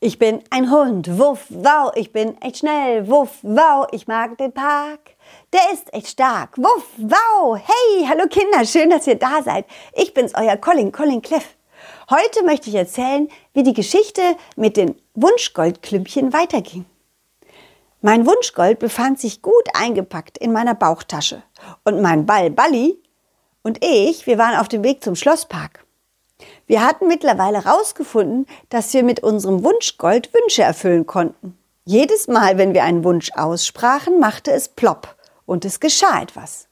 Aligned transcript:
Ich 0.00 0.20
bin 0.20 0.44
ein 0.50 0.70
Hund, 0.70 1.18
wuff, 1.18 1.46
wow, 1.48 1.90
ich 1.96 2.12
bin 2.12 2.40
echt 2.40 2.58
schnell, 2.58 3.08
wuff, 3.08 3.38
wow, 3.42 3.84
ich 3.90 4.06
mag 4.06 4.38
den 4.38 4.52
Park. 4.52 5.00
Der 5.52 5.72
ist 5.72 5.92
echt 5.92 6.06
stark, 6.06 6.56
wuff, 6.56 6.84
wow, 6.98 7.58
hey, 7.58 8.06
hallo 8.06 8.28
Kinder, 8.28 8.64
schön, 8.64 8.90
dass 8.90 9.08
ihr 9.08 9.16
da 9.16 9.42
seid. 9.42 9.66
Ich 9.94 10.14
bin's, 10.14 10.36
euer 10.36 10.56
Colin, 10.56 10.92
Colin 10.92 11.20
Cliff. 11.20 11.56
Heute 12.10 12.44
möchte 12.44 12.70
ich 12.70 12.76
erzählen, 12.76 13.28
wie 13.54 13.64
die 13.64 13.74
Geschichte 13.74 14.22
mit 14.54 14.76
den 14.76 14.94
Wunschgoldklümpchen 15.14 16.32
weiterging. 16.32 16.84
Mein 18.00 18.24
Wunschgold 18.24 18.78
befand 18.78 19.18
sich 19.18 19.42
gut 19.42 19.68
eingepackt 19.74 20.38
in 20.38 20.52
meiner 20.52 20.76
Bauchtasche 20.76 21.42
und 21.82 22.00
mein 22.00 22.24
Ball 22.24 22.50
Balli 22.50 23.02
und 23.64 23.84
ich, 23.84 24.28
wir 24.28 24.38
waren 24.38 24.60
auf 24.60 24.68
dem 24.68 24.84
Weg 24.84 25.02
zum 25.02 25.16
Schlosspark. 25.16 25.87
Wir 26.66 26.84
hatten 26.84 27.08
mittlerweile 27.08 27.64
herausgefunden, 27.64 28.46
dass 28.68 28.92
wir 28.92 29.02
mit 29.02 29.20
unserem 29.20 29.64
Wunschgold 29.64 30.32
Wünsche 30.34 30.62
erfüllen 30.62 31.06
konnten. 31.06 31.58
Jedes 31.84 32.28
Mal, 32.28 32.58
wenn 32.58 32.74
wir 32.74 32.84
einen 32.84 33.04
Wunsch 33.04 33.30
aussprachen, 33.34 34.20
machte 34.20 34.52
es 34.52 34.68
plopp 34.68 35.16
und 35.46 35.64
es 35.64 35.80
geschah 35.80 36.20
etwas. 36.22 36.68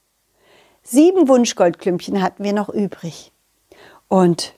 Sieben 0.83 1.27
Wunschgoldklümpchen 1.27 2.21
hatten 2.21 2.43
wir 2.43 2.53
noch 2.53 2.69
übrig. 2.69 3.31
Und 4.07 4.53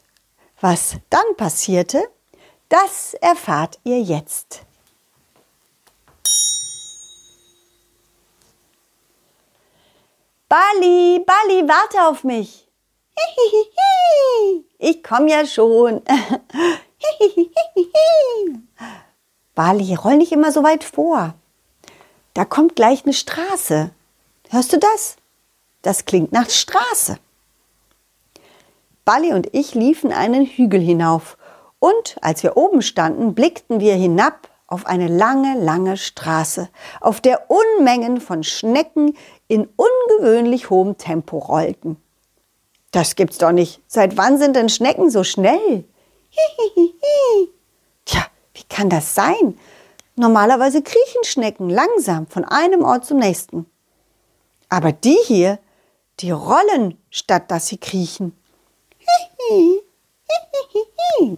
was 0.62 0.98
dann 1.10 1.36
passierte, 1.38 2.04
das 2.68 3.16
erfahrt 3.16 3.80
ihr 3.84 4.00
jetzt. 4.00 4.62
Bali, 10.50 11.24
Bali, 11.26 11.68
warte 11.68 12.08
auf 12.08 12.24
mich. 12.24 12.69
Ich 14.78 15.04
komme 15.04 15.30
ja 15.30 15.46
schon. 15.46 16.02
Bali, 19.56 19.94
roll 19.96 20.18
nicht 20.18 20.32
immer 20.32 20.52
so 20.52 20.64
weit 20.64 20.84
vor. 20.84 21.34
Da 22.34 22.46
kommt 22.46 22.76
gleich 22.76 23.04
eine 23.04 23.14
Straße. 23.14 23.92
Hörst 24.50 24.74
du 24.74 24.80
das? 24.80 25.18
Das 25.82 26.06
klingt 26.06 26.32
nach 26.32 26.50
Straße. 26.50 27.20
Bali 29.06 29.34
und 29.34 29.54
ich 29.54 29.76
liefen 29.76 30.14
einen 30.14 30.46
Hügel 30.46 30.80
hinauf 30.80 31.38
und 31.80 32.18
als 32.22 32.44
wir 32.44 32.58
oben 32.58 32.82
standen, 32.82 33.34
blickten 33.34 33.80
wir 33.80 33.96
hinab 33.96 34.50
auf 34.68 34.86
eine 34.86 35.08
lange, 35.08 35.58
lange 35.60 35.98
Straße, 35.98 36.70
auf 37.02 37.22
der 37.22 37.50
Unmengen 37.50 38.22
von 38.22 38.44
Schnecken 38.44 39.18
in 39.48 39.68
ungewöhnlich 39.76 40.70
hohem 40.70 40.98
Tempo 40.98 41.40
rollten. 41.40 41.98
Das 42.92 43.16
gibt's 43.16 43.38
doch 43.38 43.52
nicht. 43.52 43.82
Seit 43.88 44.18
wann 44.18 44.38
sind 44.38 44.56
denn 44.56 44.70
Schnecken 44.70 45.10
so 45.10 45.24
schnell? 45.24 45.86
Hihihihi. 46.30 47.50
Tja, 48.06 48.26
wie 48.54 48.64
kann 48.70 48.90
das 48.90 49.14
sein? 49.14 49.58
Normalerweise 50.16 50.82
kriechen 50.82 51.24
Schnecken 51.24 51.70
langsam 51.70 52.28
von 52.28 52.44
einem 52.44 52.84
Ort 52.84 53.06
zum 53.06 53.20
nächsten. 53.20 53.66
Aber 54.68 54.92
die 54.92 55.18
hier, 55.26 55.60
die 56.20 56.32
rollen, 56.32 56.98
statt 57.10 57.50
dass 57.52 57.68
sie 57.68 57.78
kriechen. 57.78 58.36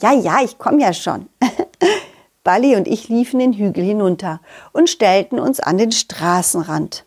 Ja, 0.02 0.14
ja, 0.14 0.42
ich 0.44 0.58
komme 0.58 0.82
ja 0.82 0.94
schon. 0.94 1.28
Bali 2.44 2.76
und 2.76 2.88
ich 2.88 3.10
liefen 3.10 3.40
den 3.40 3.54
Hügel 3.54 3.84
hinunter 3.84 4.42
und 4.74 4.90
stellten 4.90 5.40
uns 5.40 5.60
an 5.60 5.78
den 5.78 5.92
Straßenrand. 5.92 7.06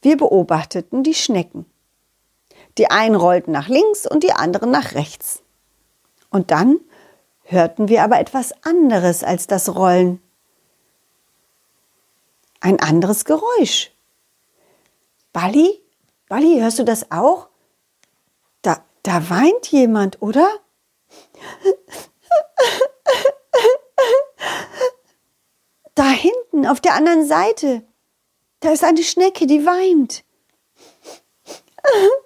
Wir 0.00 0.16
beobachteten 0.16 1.02
die 1.02 1.14
Schnecken. 1.14 1.66
Die 2.78 2.90
einen 2.90 3.14
rollten 3.14 3.52
nach 3.52 3.68
links 3.68 4.06
und 4.06 4.22
die 4.22 4.32
anderen 4.32 4.70
nach 4.70 4.94
rechts. 4.94 5.42
Und 6.30 6.50
dann 6.50 6.80
hörten 7.44 7.88
wir 7.88 8.02
aber 8.02 8.18
etwas 8.18 8.52
anderes 8.64 9.22
als 9.22 9.46
das 9.46 9.74
Rollen. 9.74 10.20
Ein 12.60 12.80
anderes 12.80 13.24
Geräusch. 13.24 13.92
Bali? 15.32 15.80
Bali, 16.28 16.58
hörst 16.60 16.78
du 16.78 16.84
das 16.84 17.10
auch? 17.10 17.48
Da, 18.62 18.82
da 19.02 19.28
weint 19.30 19.66
jemand, 19.68 20.22
oder? 20.22 20.48
Da 25.94 26.08
hinten, 26.10 26.66
auf 26.66 26.80
der 26.80 26.94
anderen 26.94 27.24
Seite, 27.26 27.82
da 28.60 28.70
ist 28.70 28.82
eine 28.82 29.04
Schnecke, 29.04 29.46
die 29.46 29.64
weint. 29.64 30.24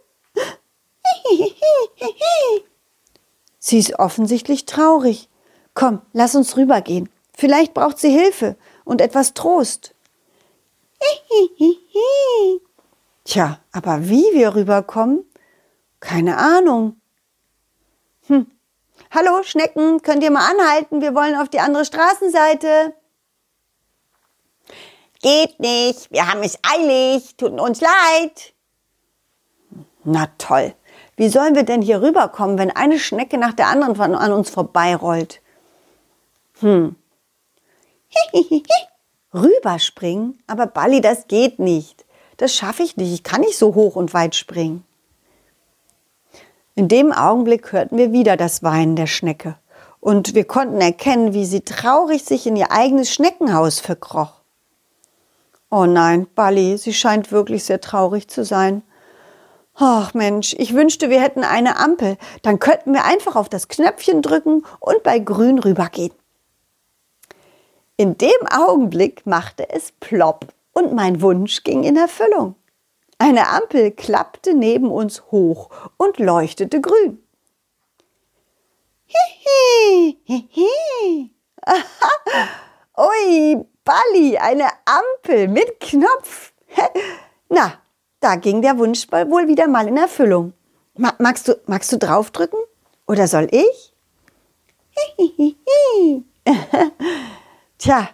Sie 3.58 3.78
ist 3.78 3.98
offensichtlich 3.98 4.66
traurig. 4.66 5.28
Komm, 5.74 6.02
lass 6.12 6.34
uns 6.34 6.56
rübergehen. 6.56 7.08
Vielleicht 7.36 7.74
braucht 7.74 7.98
sie 7.98 8.10
Hilfe 8.10 8.56
und 8.84 9.00
etwas 9.00 9.34
Trost. 9.34 9.94
Tja, 13.24 13.60
aber 13.72 14.08
wie 14.08 14.24
wir 14.32 14.54
rüberkommen? 14.54 15.24
Keine 16.00 16.36
Ahnung. 16.38 17.00
Hm. 18.26 18.50
Hallo, 19.10 19.42
Schnecken, 19.42 20.02
könnt 20.02 20.22
ihr 20.22 20.30
mal 20.30 20.50
anhalten? 20.50 21.00
Wir 21.00 21.14
wollen 21.14 21.36
auf 21.36 21.48
die 21.48 21.60
andere 21.60 21.84
Straßenseite. 21.84 22.94
Geht 25.22 25.58
nicht, 25.60 26.10
wir 26.10 26.30
haben 26.30 26.42
es 26.42 26.58
eilig, 26.62 27.36
tut 27.36 27.58
uns 27.60 27.80
leid. 27.80 28.54
Na 30.04 30.26
toll. 30.38 30.74
Wie 31.18 31.28
sollen 31.28 31.56
wir 31.56 31.64
denn 31.64 31.82
hier 31.82 32.00
rüberkommen, 32.00 32.58
wenn 32.58 32.70
eine 32.70 33.00
Schnecke 33.00 33.38
nach 33.38 33.52
der 33.52 33.66
anderen 33.66 34.14
an 34.14 34.32
uns 34.32 34.50
vorbeirollt? 34.50 35.40
Hm. 36.60 36.94
Rüberspringen? 39.34 40.38
Aber 40.46 40.68
Balli, 40.68 41.00
das 41.00 41.26
geht 41.26 41.58
nicht. 41.58 42.04
Das 42.36 42.54
schaffe 42.54 42.84
ich 42.84 42.96
nicht. 42.96 43.12
Ich 43.12 43.24
kann 43.24 43.40
nicht 43.40 43.58
so 43.58 43.74
hoch 43.74 43.96
und 43.96 44.14
weit 44.14 44.36
springen. 44.36 44.84
In 46.76 46.86
dem 46.86 47.10
Augenblick 47.10 47.72
hörten 47.72 47.98
wir 47.98 48.12
wieder 48.12 48.36
das 48.36 48.62
Weinen 48.62 48.94
der 48.94 49.08
Schnecke. 49.08 49.56
Und 49.98 50.36
wir 50.36 50.44
konnten 50.44 50.80
erkennen, 50.80 51.34
wie 51.34 51.46
sie 51.46 51.62
traurig 51.62 52.24
sich 52.24 52.46
in 52.46 52.54
ihr 52.54 52.70
eigenes 52.70 53.12
Schneckenhaus 53.12 53.80
verkroch. 53.80 54.34
Oh 55.68 55.84
nein, 55.84 56.28
Balli, 56.36 56.78
sie 56.78 56.94
scheint 56.94 57.32
wirklich 57.32 57.64
sehr 57.64 57.80
traurig 57.80 58.28
zu 58.28 58.44
sein. 58.44 58.82
Ach 59.80 60.12
Mensch, 60.12 60.56
ich 60.58 60.74
wünschte, 60.74 61.08
wir 61.08 61.20
hätten 61.20 61.44
eine 61.44 61.78
Ampel. 61.78 62.16
Dann 62.42 62.58
könnten 62.58 62.92
wir 62.92 63.04
einfach 63.04 63.36
auf 63.36 63.48
das 63.48 63.68
Knöpfchen 63.68 64.22
drücken 64.22 64.66
und 64.80 65.04
bei 65.04 65.20
grün 65.20 65.60
rübergehen. 65.60 66.12
In 67.96 68.18
dem 68.18 68.46
Augenblick 68.50 69.24
machte 69.24 69.70
es 69.70 69.92
plopp 69.92 70.46
und 70.72 70.94
mein 70.94 71.22
Wunsch 71.22 71.62
ging 71.62 71.84
in 71.84 71.96
Erfüllung. 71.96 72.56
Eine 73.18 73.48
Ampel 73.48 73.92
klappte 73.92 74.52
neben 74.52 74.90
uns 74.90 75.22
hoch 75.30 75.70
und 75.96 76.18
leuchtete 76.18 76.80
grün. 76.80 77.22
Hihi, 79.06 80.18
hihi. 80.24 81.30
Ui, 82.96 83.64
Balli, 83.84 84.38
eine 84.38 84.68
Ampel 84.84 85.46
mit 85.46 85.78
Knopf. 85.78 86.52
Na, 87.48 87.80
da 88.20 88.36
ging 88.36 88.62
der 88.62 88.78
Wunsch 88.78 89.06
wohl 89.10 89.48
wieder 89.48 89.68
mal 89.68 89.88
in 89.88 89.96
Erfüllung. 89.96 90.52
Magst 90.96 91.48
du, 91.48 91.58
magst 91.66 91.92
du 91.92 91.98
draufdrücken? 91.98 92.58
Oder 93.06 93.26
soll 93.26 93.48
ich? 93.50 93.94
Tja, 97.78 98.08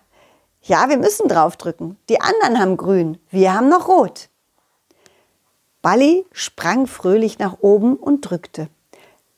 ja, 0.63 0.89
wir 0.89 0.99
müssen 0.99 1.29
draufdrücken. 1.29 1.97
Die 2.09 2.21
anderen 2.21 2.59
haben 2.61 2.77
grün, 2.77 3.19
wir 3.31 3.55
haben 3.55 3.69
noch 3.69 3.89
rot. 3.89 4.29
Balli 5.83 6.25
sprang 6.33 6.87
fröhlich 6.87 7.39
nach 7.39 7.59
oben 7.61 7.97
und 7.97 8.23
drückte. 8.23 8.69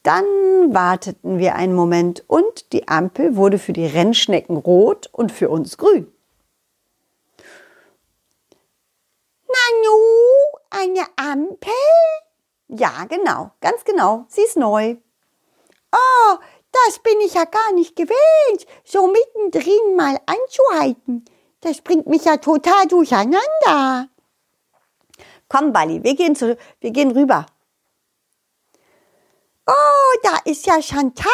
Dann 0.05 0.25
warteten 0.73 1.39
wir 1.41 1.57
einen 1.57 1.75
Moment 1.75 2.23
und 2.29 2.73
die 2.73 2.87
Ampel 2.87 3.35
wurde 3.35 3.59
für 3.59 3.73
die 3.73 3.87
Rennschnecken 3.87 4.57
rot 4.57 5.09
und 5.11 5.33
für 5.33 5.49
uns 5.49 5.79
grün. 5.79 6.07
Nanu, 9.49 9.99
eine 10.79 11.07
Ampel? 11.17 11.73
Ja, 12.69 13.05
genau, 13.05 13.53
ganz 13.61 13.85
genau. 13.85 14.27
Sie 14.29 14.43
ist 14.43 14.57
neu. 14.57 14.97
Oh, 15.93 16.37
das 16.73 16.99
bin 16.99 17.21
ich 17.21 17.35
ja 17.35 17.45
gar 17.45 17.73
nicht 17.73 17.97
gewöhnt, 17.97 18.67
so 18.85 19.07
mittendrin 19.07 19.97
mal 19.97 20.21
anzuhalten. 20.27 21.25
Das 21.61 21.81
bringt 21.81 22.07
mich 22.07 22.25
ja 22.25 22.37
total 22.37 22.87
durcheinander. 22.87 24.09
Komm, 25.49 25.73
Bali, 25.73 26.03
wir 26.03 26.15
gehen, 26.15 26.37
zu, 26.37 26.59
wir 26.81 26.91
gehen 26.91 27.13
rüber. 27.13 27.47
Oh, 29.67 30.19
da 30.23 30.39
ist 30.45 30.67
ja 30.67 30.83
Chantal. 30.83 31.33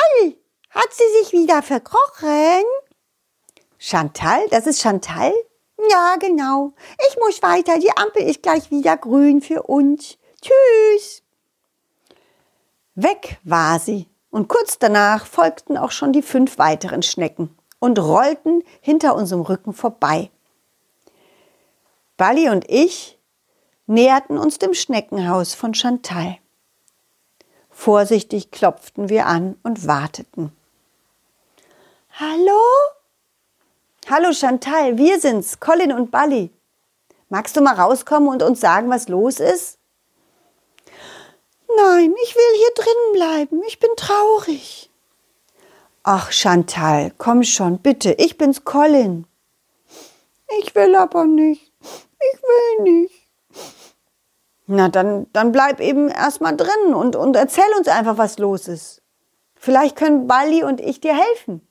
Hat 0.70 0.92
sie 0.92 1.20
sich 1.20 1.32
wieder 1.32 1.62
verkrochen? 1.62 2.64
Chantal? 3.78 4.48
Das 4.50 4.66
ist 4.66 4.80
Chantal? 4.80 5.34
Ja, 5.90 6.16
genau. 6.18 6.72
Ich 7.08 7.16
muss 7.18 7.42
weiter. 7.42 7.78
Die 7.78 7.96
Ampel 7.96 8.22
ist 8.22 8.42
gleich 8.42 8.70
wieder 8.70 8.96
grün 8.96 9.40
für 9.40 9.62
uns. 9.64 10.16
Tschüss. 10.40 11.22
Weg 12.94 13.38
war 13.44 13.78
sie. 13.78 14.06
Und 14.30 14.48
kurz 14.48 14.78
danach 14.78 15.26
folgten 15.26 15.76
auch 15.76 15.90
schon 15.90 16.12
die 16.12 16.22
fünf 16.22 16.58
weiteren 16.58 17.02
Schnecken. 17.02 17.56
und 17.82 17.98
rollten 17.98 18.62
hinter 18.80 19.16
unserem 19.16 19.42
Rücken 19.42 19.72
vorbei. 19.72 20.30
Bali 22.16 22.48
und 22.48 22.64
ich 22.70 23.18
näherten 23.88 24.38
uns 24.38 24.58
dem 24.58 24.72
Schneckenhaus 24.72 25.54
von 25.54 25.74
Chantal. 25.74 26.38
Vorsichtig 27.70 28.52
klopften 28.52 29.08
wir 29.08 29.26
an 29.26 29.56
und 29.64 29.88
warteten. 29.88 30.52
Hallo? 32.20 32.60
Hallo 34.10 34.32
Chantal, 34.32 34.98
wir 34.98 35.20
sind's, 35.20 35.60
Colin 35.60 35.92
und 35.92 36.10
Bali. 36.10 36.50
Magst 37.28 37.56
du 37.56 37.60
mal 37.60 37.74
rauskommen 37.74 38.28
und 38.28 38.42
uns 38.42 38.60
sagen, 38.60 38.90
was 38.90 39.08
los 39.08 39.38
ist? 39.38 39.78
Nein, 41.76 42.12
ich 42.24 42.34
will 42.34 42.56
hier 42.56 42.74
drinnen 42.74 43.12
bleiben. 43.12 43.62
Ich 43.66 43.78
bin 43.78 43.90
traurig. 43.96 44.90
Ach, 46.02 46.32
Chantal, 46.32 47.12
komm 47.16 47.44
schon, 47.44 47.78
bitte. 47.78 48.12
Ich 48.18 48.36
bin's, 48.36 48.64
Colin. 48.64 49.24
Ich 50.60 50.74
will 50.74 50.96
aber 50.96 51.24
nicht. 51.24 51.72
Ich 51.80 52.42
will 52.42 52.82
nicht. 52.82 53.28
Na, 54.66 54.88
dann, 54.88 55.28
dann 55.32 55.52
bleib 55.52 55.80
eben 55.80 56.08
erstmal 56.08 56.56
drin 56.56 56.92
und, 56.92 57.14
und 57.14 57.36
erzähl 57.36 57.72
uns 57.78 57.86
einfach, 57.86 58.18
was 58.18 58.38
los 58.38 58.66
ist. 58.66 59.00
Vielleicht 59.54 59.94
können 59.94 60.26
Bali 60.26 60.64
und 60.64 60.80
ich 60.80 61.00
dir 61.00 61.16
helfen. 61.16 61.66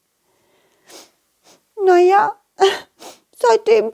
Naja, 1.85 2.35
seitdem, 3.35 3.91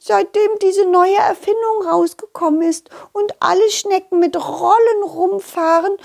seitdem 0.00 0.58
diese 0.62 0.86
neue 0.86 1.16
Erfindung 1.16 1.86
rausgekommen 1.86 2.62
ist 2.62 2.90
und 3.12 3.34
alle 3.40 3.70
Schnecken 3.70 4.18
mit 4.20 4.36
Rollen 4.36 5.02
rumfahren, 5.04 5.96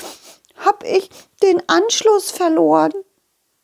hab 0.58 0.84
ich 0.84 1.10
den 1.42 1.62
Anschluss 1.68 2.32
verloren. 2.32 2.94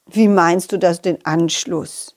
Wie 0.05 0.27
meinst 0.27 0.71
du 0.71 0.77
das, 0.77 1.01
den 1.01 1.25
Anschluss? 1.25 2.15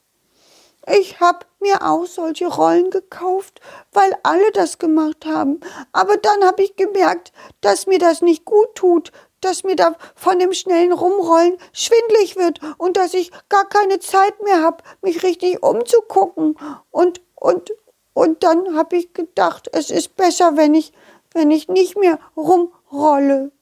Ich 0.91 1.21
hab 1.21 1.47
mir 1.61 1.83
auch 1.83 2.07
solche 2.07 2.47
Rollen 2.47 2.91
gekauft, 2.91 3.61
weil 3.93 4.17
alle 4.23 4.53
das 4.53 4.79
gemacht 4.79 5.27
haben. 5.27 5.61
Aber 5.93 6.17
dann 6.17 6.45
habe 6.45 6.63
ich 6.63 6.77
gemerkt, 6.77 7.33
dass 7.61 7.87
mir 7.87 7.99
das 7.99 8.23
nicht 8.23 8.45
gut 8.45 8.75
tut, 8.75 9.13
dass 9.41 9.65
mir 9.65 9.77
da 9.77 9.95
von 10.15 10.39
dem 10.39 10.53
schnellen 10.53 10.93
Rumrollen 10.93 11.57
schwindlig 11.73 12.37
wird 12.37 12.61
und 12.79 12.97
dass 12.97 13.15
ich 13.15 13.31
gar 13.49 13.69
keine 13.69 13.99
Zeit 13.99 14.43
mehr 14.43 14.63
habe, 14.63 14.83
mich 15.03 15.23
richtig 15.23 15.63
umzugucken. 15.63 16.57
Und, 16.91 17.21
und, 17.35 17.73
und 18.15 18.43
dann 18.43 18.77
habe 18.77 18.97
ich 18.97 19.13
gedacht, 19.13 19.69
es 19.73 19.91
ist 19.91 20.17
besser, 20.17 20.57
wenn 20.57 20.75
ich, 20.75 20.93
wenn 21.33 21.51
ich 21.51 21.69
nicht 21.69 21.97
mehr 21.97 22.19
rumrolle. 22.37 23.53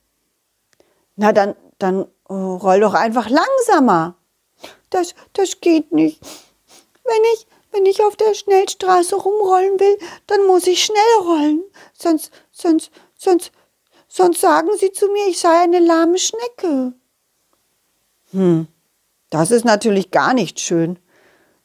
Na, 1.16 1.32
dann, 1.32 1.56
dann 1.78 2.06
oh, 2.28 2.56
roll 2.56 2.80
doch 2.80 2.94
einfach 2.94 3.28
langsamer. 3.28 4.16
Das, 4.90 5.14
das 5.32 5.60
geht 5.60 5.92
nicht. 5.92 6.20
Wenn 7.04 7.22
ich, 7.34 7.46
wenn 7.72 7.86
ich 7.86 8.02
auf 8.02 8.16
der 8.16 8.34
Schnellstraße 8.34 9.16
rumrollen 9.16 9.78
will, 9.78 9.98
dann 10.26 10.46
muss 10.46 10.66
ich 10.66 10.84
schnell 10.84 10.98
rollen. 11.20 11.62
Sonst, 11.92 12.30
sonst, 12.50 12.90
sonst, 13.16 13.52
sonst 14.16 14.40
sagen 14.40 14.70
sie 14.78 14.92
zu 14.92 15.08
mir, 15.08 15.28
ich 15.28 15.38
sei 15.38 15.60
eine 15.60 15.78
lahme 15.78 16.18
Schnecke. 16.18 16.94
Hm, 18.32 18.66
das 19.30 19.50
ist 19.50 19.64
natürlich 19.64 20.10
gar 20.10 20.32
nicht 20.32 20.58
schön. 20.58 20.98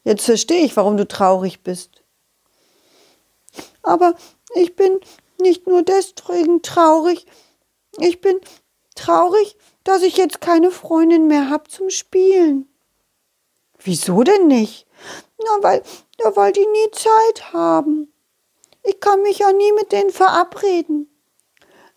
Jetzt 0.04 0.24
verstehe 0.24 0.64
ich, 0.64 0.76
warum 0.76 0.96
du 0.96 1.08
traurig 1.08 1.62
bist. 1.62 2.02
Aber 3.82 4.14
ich 4.54 4.76
bin 4.76 5.00
nicht 5.40 5.66
nur 5.66 5.82
deswegen 5.82 6.62
traurig. 6.62 7.26
Ich 7.98 8.20
bin 8.20 8.40
traurig, 8.94 9.56
dass 9.84 10.02
ich 10.02 10.16
jetzt 10.16 10.40
keine 10.40 10.70
Freundin 10.70 11.26
mehr 11.26 11.50
habe 11.50 11.68
zum 11.68 11.90
Spielen. 11.90 12.68
Wieso 13.78 14.22
denn 14.22 14.46
nicht? 14.46 14.86
Na, 15.38 15.62
weil, 15.62 15.82
ja, 16.20 16.36
weil 16.36 16.52
die 16.52 16.66
nie 16.66 16.90
Zeit 16.92 17.52
haben. 17.52 18.12
Ich 18.84 19.00
kann 19.00 19.22
mich 19.22 19.38
ja 19.38 19.52
nie 19.52 19.72
mit 19.72 19.92
denen 19.92 20.10
verabreden. 20.10 21.11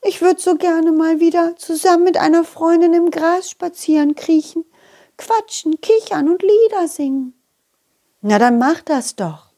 Ich 0.01 0.21
würde 0.21 0.39
so 0.39 0.56
gerne 0.56 0.92
mal 0.92 1.19
wieder 1.19 1.56
zusammen 1.56 2.03
mit 2.03 2.18
einer 2.18 2.44
Freundin 2.44 2.94
im 2.94 3.12
Gras 3.12 3.50
spazieren 3.50 4.15
kriechen, 4.15 4.65
quatschen, 5.18 5.81
kichern 5.81 6.30
und 6.30 6.42
Lieder 6.42 6.88
singen. 6.88 7.33
Na, 8.21 8.39
dann 8.39 8.57
mach 8.57 8.81
das 8.81 9.15
doch. 9.15 9.50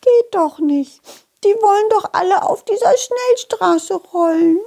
Geht 0.00 0.34
doch 0.34 0.58
nicht. 0.58 1.00
Die 1.44 1.48
wollen 1.48 1.88
doch 1.90 2.10
alle 2.12 2.42
auf 2.42 2.64
dieser 2.64 2.92
Schnellstraße 2.96 3.94
rollen. 3.94 4.60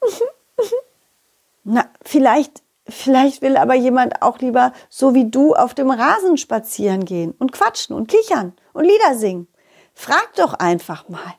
Na, 1.64 1.90
vielleicht 2.02 2.64
Vielleicht 2.86 3.40
will 3.40 3.56
aber 3.56 3.74
jemand 3.74 4.20
auch 4.20 4.38
lieber 4.38 4.72
so 4.90 5.14
wie 5.14 5.30
du 5.30 5.54
auf 5.54 5.74
dem 5.74 5.90
Rasen 5.90 6.36
spazieren 6.36 7.04
gehen 7.04 7.34
und 7.38 7.52
quatschen 7.52 7.96
und 7.96 8.08
kichern 8.08 8.52
und 8.74 8.84
Lieder 8.84 9.14
singen. 9.14 9.48
Frag 9.94 10.34
doch 10.36 10.54
einfach 10.54 11.08
mal. 11.08 11.34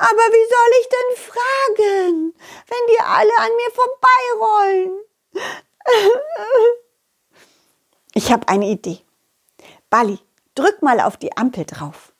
Aber 0.00 0.26
wie 0.32 0.48
soll 0.48 0.72
ich 0.80 0.88
denn 0.88 1.10
fragen, 1.30 2.34
wenn 2.68 2.84
die 2.88 3.00
alle 3.00 3.36
an 3.38 3.50
mir 3.56 3.70
vorbeirollen? 3.70 5.00
Ich 8.12 8.32
habe 8.32 8.48
eine 8.48 8.66
Idee. 8.66 8.98
Bali, 9.88 10.18
drück 10.56 10.82
mal 10.82 11.00
auf 11.00 11.16
die 11.16 11.36
Ampel 11.36 11.64
drauf. 11.64 12.12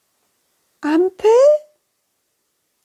Ampel? 0.81 1.31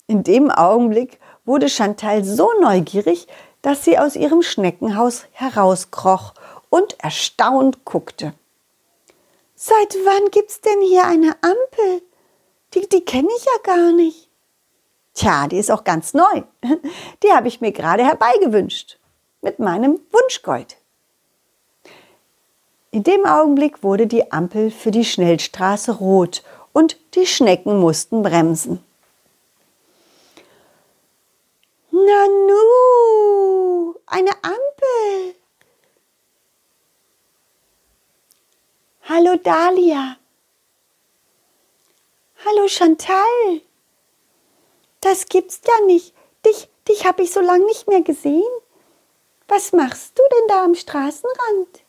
In 0.08 0.24
dem 0.24 0.50
Augenblick 0.50 1.20
wurde 1.46 1.70
Chantal 1.70 2.24
so 2.24 2.52
neugierig, 2.60 3.28
dass 3.62 3.84
sie 3.84 4.00
aus 4.00 4.16
ihrem 4.16 4.42
Schneckenhaus 4.42 5.26
herauskroch 5.34 6.34
und 6.70 7.00
erstaunt 7.00 7.86
guckte. 7.86 8.34
Seit 9.54 9.94
wann 10.04 10.32
gibt's 10.32 10.62
denn 10.62 10.82
hier 10.82 11.06
eine 11.06 11.36
Ampel? 11.44 12.02
Die, 12.74 12.90
die 12.90 13.06
kenne 13.06 13.30
ich 13.38 13.46
ja 13.46 13.58
gar 13.62 13.92
nicht. 13.92 14.25
Tja, 15.16 15.48
die 15.48 15.58
ist 15.58 15.72
auch 15.72 15.84
ganz 15.86 16.14
neu. 16.14 16.44
Die 17.24 17.32
habe 17.32 17.48
ich 17.48 17.62
mir 17.62 17.72
gerade 17.72 18.04
herbeigewünscht. 18.04 19.00
Mit 19.42 19.60
meinem 19.60 20.02
Wunschgold. 20.12 20.76
In 22.92 23.04
dem 23.04 23.26
Augenblick 23.26 23.82
wurde 23.84 24.08
die 24.08 24.32
Ampel 24.32 24.72
für 24.72 24.92
die 24.92 25.06
Schnellstraße 25.06 25.98
rot 25.98 26.44
und 26.74 26.98
die 27.16 27.26
Schnecken 27.26 27.80
mussten 27.80 28.24
bremsen. 28.24 28.84
Nanu, 31.92 32.56
eine 34.06 34.32
Ampel. 34.42 35.36
Hallo 39.04 39.36
Dahlia. 39.44 40.18
Hallo 42.46 42.68
Chantal. 42.68 43.62
Das 45.16 45.28
gibt's 45.28 45.62
ja 45.66 45.86
nicht. 45.86 46.14
Dich, 46.46 46.68
dich 46.90 47.06
habe 47.06 47.24
ich 47.24 47.32
so 47.32 47.40
lange 47.40 47.64
nicht 47.68 47.88
mehr 47.88 48.02
gesehen. 48.02 48.44
Was 49.48 49.72
machst 49.72 50.20
du 50.20 50.24
denn 50.30 50.48
da 50.50 50.66
am 50.66 50.76
Straßenrand? 50.76 51.86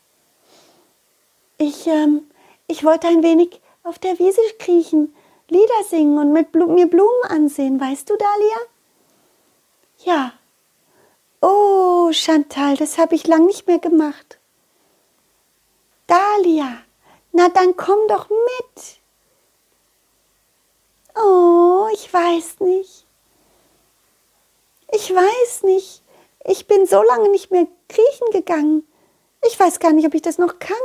Ich, 1.57 1.87
ähm, 1.87 2.31
ich 2.67 2.85
wollte 2.85 3.07
ein 3.07 3.23
wenig 3.23 3.59
auf 3.83 3.99
der 3.99 4.17
Wiese 4.17 4.39
kriechen, 4.59 5.13
Lieder 5.49 5.83
singen 5.89 6.17
und 6.17 6.31
mit 6.31 6.53
Blu 6.53 6.67
mir 6.67 6.87
Blumen 6.87 7.23
ansehen, 7.27 7.81
weißt 7.81 8.09
du, 8.09 8.15
Dahlia? 8.15 8.57
Ja. 10.05 10.31
Oh, 11.41 12.13
Chantal, 12.13 12.77
das 12.77 12.97
habe 12.97 13.15
ich 13.15 13.27
lang 13.27 13.45
nicht 13.45 13.67
mehr 13.67 13.79
gemacht. 13.79 14.39
Dahlia, 16.07 16.77
na 17.33 17.49
dann 17.49 17.75
komm 17.75 18.07
doch 18.07 18.29
mit. 18.29 18.99
Oh, 21.13 21.89
ich 21.91 22.13
weiß 22.13 22.61
nicht. 22.61 23.06
Ich 24.93 25.13
weiß 25.13 25.63
nicht. 25.63 26.03
Ich 26.45 26.67
bin 26.67 26.85
so 26.85 27.03
lange 27.03 27.29
nicht 27.29 27.51
mehr 27.51 27.67
kriechen 27.89 28.31
gegangen. 28.31 28.87
Ich 29.45 29.59
weiß 29.59 29.79
gar 29.79 29.91
nicht, 29.91 30.07
ob 30.07 30.13
ich 30.13 30.21
das 30.21 30.37
noch 30.37 30.59
kann. 30.59 30.77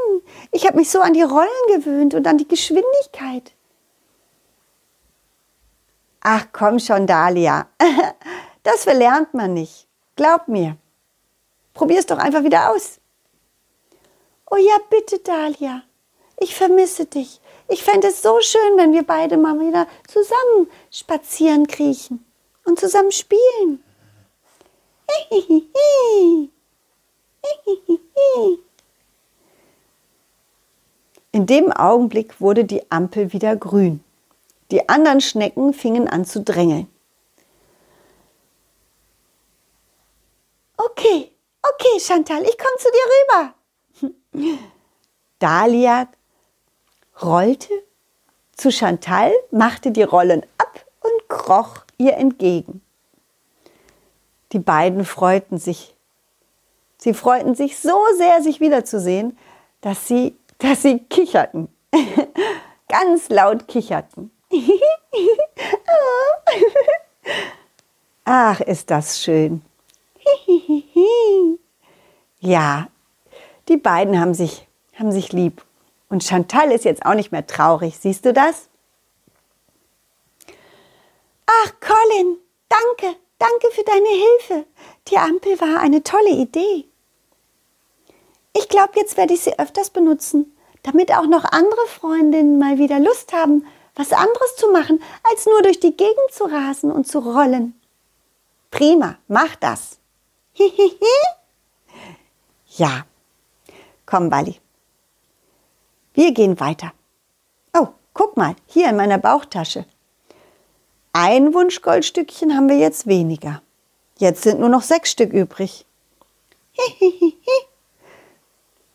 Ich 0.51 0.67
habe 0.67 0.77
mich 0.77 0.91
so 0.91 1.01
an 1.01 1.15
die 1.15 1.23
Rollen 1.23 1.49
gewöhnt 1.69 2.15
und 2.15 2.27
an 2.27 2.39
die 2.39 2.49
Geschwindigkeit. 2.49 3.53
Ach 6.21 6.47
komm 6.53 6.79
schon, 6.79 7.07
Dahlia. 7.07 7.69
Das 8.65 8.85
verlernt 8.85 9.35
man 9.35 9.55
nicht. 9.55 9.89
Glaub 10.15 10.47
mir. 10.47 10.77
Probier's 11.75 12.07
doch 12.07 12.19
einfach 12.19 12.45
wieder 12.45 12.71
aus. 12.71 13.01
Oh 14.49 14.57
ja, 14.57 14.77
bitte, 14.89 15.19
Dahlia. 15.19 15.83
Ich 16.39 16.55
vermisse 16.55 17.07
dich. 17.07 17.41
Ich 17.69 17.83
fände 17.83 18.07
es 18.07 18.23
so 18.23 18.41
schön, 18.41 18.77
wenn 18.77 18.93
wir 18.93 19.03
beide 19.03 19.37
mal 19.37 19.59
wieder 19.59 19.89
zusammen 20.07 20.71
spazieren 20.93 21.67
kriechen 21.67 22.25
und 22.65 22.79
zusammen 22.79 23.11
spielen. 23.11 23.83
In 31.33 31.47
dem 31.47 31.73
Augenblick 31.73 32.41
wurde 32.41 32.65
die 32.65 32.91
Ampel 32.91 33.33
wieder 33.33 33.57
grün. 33.57 34.05
Die 34.71 34.89
anderen 34.89 35.21
Schnecken 35.21 35.73
fingen 35.73 36.09
an 36.09 36.25
zu 36.25 36.43
drängeln. 36.43 36.89
Okay, 40.77 41.31
okay, 41.63 42.01
Chantal, 42.01 42.43
ich 42.43 42.59
komme 42.59 42.77
zu 42.79 42.89
dir 42.91 44.13
rüber. 44.13 44.59
Dahlia 45.39 46.09
rollte 47.23 47.73
zu 48.57 48.71
Chantal, 48.71 49.33
machte 49.51 49.91
die 49.91 50.03
Rollen 50.03 50.43
ab 50.59 50.85
und 51.01 51.29
kroch 51.29 51.85
ihr 51.99 52.15
entgegen. 52.17 52.83
Die 54.53 54.59
beiden 54.59 55.05
freuten 55.05 55.59
sich. 55.59 55.95
Sie 56.99 57.15
freuten 57.15 57.55
sich 57.55 57.79
so 57.79 57.99
sehr, 58.17 58.43
sich 58.43 58.61
wiederzusehen, 58.61 59.39
dass 59.81 60.07
sie, 60.07 60.37
dass 60.59 60.83
sie 60.83 60.99
kicherten. 60.99 61.69
Ganz 62.89 63.31
laut 63.31 63.67
kicherten. 63.67 64.31
Ach, 68.25 68.61
ist 68.61 68.91
das 68.91 69.23
schön. 69.23 69.63
ja, 72.41 72.89
die 73.69 73.79
beiden 73.79 74.21
haben 74.21 74.35
sich, 74.35 74.69
haben 74.99 75.11
sich 75.11 75.33
lieb. 75.33 75.65
Und 76.09 76.23
Chantal 76.23 76.71
ist 76.71 76.85
jetzt 76.85 77.07
auch 77.07 77.15
nicht 77.15 77.33
mehr 77.33 77.47
traurig. 77.47 77.99
Siehst 77.99 78.27
du 78.27 78.35
das? 78.35 78.69
Ach, 81.47 81.73
Colin, 81.81 82.37
danke, 82.69 83.17
danke 83.43 83.75
für 83.75 83.83
deine 83.83 84.09
Hilfe. 84.09 84.67
Die 85.09 85.19
Ampel 85.19 85.61
war 85.61 85.81
eine 85.81 86.03
tolle 86.03 86.31
Idee. 86.31 86.87
Ich 88.55 88.69
glaube, 88.69 88.93
jetzt 88.97 89.17
werde 89.17 89.35
ich 89.35 89.41
sie 89.41 89.59
öfters 89.59 89.91
benutzen, 89.91 90.57
damit 90.83 91.13
auch 91.13 91.27
noch 91.27 91.45
andere 91.45 91.87
Freundinnen 91.89 92.59
mal 92.59 92.79
wieder 92.79 93.01
Lust 93.01 93.33
haben, 93.33 93.67
was 93.95 94.13
anderes 94.13 94.57
zu 94.57 94.71
machen, 94.71 95.03
als 95.31 95.47
nur 95.47 95.63
durch 95.63 95.81
die 95.81 95.97
Gegend 95.97 96.31
zu 96.31 96.45
rasen 96.45 96.93
und 96.93 97.07
zu 97.07 97.19
rollen. 97.19 97.79
Prima, 98.71 99.17
mach 99.29 99.57
das. 99.57 99.99
ja. 102.77 103.05
Komm, 104.07 104.31
Bali. 104.31 104.61
Wir 106.15 106.33
gehen 106.33 106.61
weiter. 106.61 106.93
Oh, 107.77 107.89
guck 108.13 108.37
mal, 108.37 108.55
hier 108.67 108.89
in 108.89 108.97
meiner 108.97 109.19
Bauchtasche. 109.19 109.87
Ein 111.13 111.53
Wunschgoldstückchen 111.53 112.57
haben 112.57 112.69
wir 112.69 112.79
jetzt 112.79 113.07
weniger. 113.07 113.63
Jetzt 114.19 114.43
sind 114.43 114.61
nur 114.61 114.71
noch 114.71 114.83
sechs 114.83 115.11
Stück 115.11 115.33
übrig. 115.33 115.85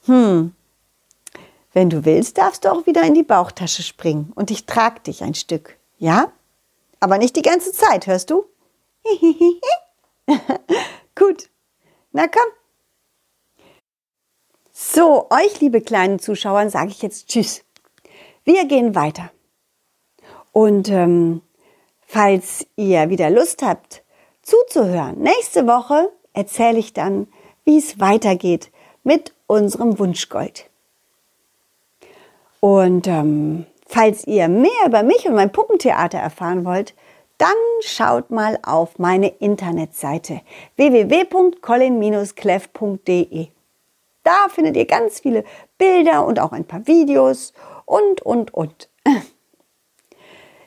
hm. 0.06 0.54
Wenn 1.74 1.90
du 1.92 2.06
willst, 2.06 2.40
darfst 2.40 2.66
du 2.66 2.72
auch 2.72 2.88
wieder 2.88 3.04
in 3.04 3.14
die 3.14 3.24
Bauchtasche 3.24 3.84
springen 3.84 4.32
und 4.34 4.50
ich 4.50 4.66
trag 4.66 5.04
dich 5.04 5.22
ein 5.24 5.36
Stück. 5.36 5.78
Ja? 6.00 6.32
Aber 7.00 7.20
nicht 7.20 7.36
die 7.36 7.44
ganze 7.44 7.72
Zeit, 7.72 8.08
hörst 8.08 8.32
du? 8.32 8.46
Gut. 11.16 11.50
Na 12.14 12.28
komm. 12.28 12.52
So, 14.72 15.28
euch 15.30 15.60
liebe 15.60 15.82
kleinen 15.82 16.18
Zuschauer, 16.18 16.70
sage 16.72 16.90
ich 16.90 17.04
jetzt 17.04 17.28
Tschüss. 17.28 17.64
Wir 18.44 18.66
gehen 18.66 18.96
weiter. 18.96 19.32
Und 20.52 20.90
ähm, 20.90 21.42
falls 22.08 22.66
ihr 22.78 23.10
wieder 23.10 23.30
Lust 23.30 23.62
habt, 23.62 24.02
zuzuhören, 24.42 25.20
nächste 25.20 25.68
Woche 25.68 26.10
erzähle 26.34 26.80
ich 26.80 26.94
dann, 26.94 27.28
wie 27.66 27.78
es 27.78 28.00
weitergeht 28.00 28.72
mit 29.04 29.34
unserem 29.46 30.00
Wunschgold. 30.00 30.70
Und 32.60 33.06
ähm, 33.08 33.68
falls 33.86 34.26
ihr 34.26 34.48
mehr 34.48 34.72
über 34.86 35.04
mich 35.04 35.28
und 35.28 35.36
mein 35.36 35.52
Puppentheater 35.52 36.18
erfahren 36.18 36.66
wollt, 36.66 36.96
dann 37.38 37.54
schaut 37.82 38.32
mal 38.32 38.58
auf 38.64 38.98
meine 38.98 39.28
Internetseite 39.28 40.42
www.colin-cleff.de. 40.76 43.48
Da 44.24 44.48
findet 44.50 44.76
ihr 44.76 44.86
ganz 44.86 45.20
viele 45.20 45.44
Bilder 45.78 46.26
und 46.26 46.40
auch 46.40 46.52
ein 46.52 46.66
paar 46.66 46.88
Videos 46.88 47.54
und, 47.86 48.22
und, 48.22 48.52
und. 48.54 48.90